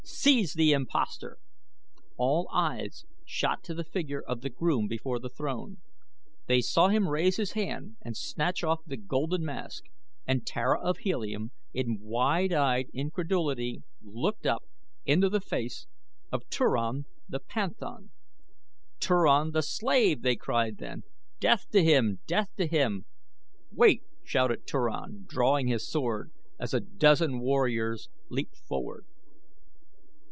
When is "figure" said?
3.83-4.21